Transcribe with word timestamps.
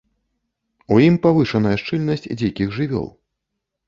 У 0.95 0.95
ім 1.07 1.19
павышаная 1.25 1.73
шчыльнасць 1.81 2.25
дзікіх 2.43 2.73
жывёл. 2.79 3.07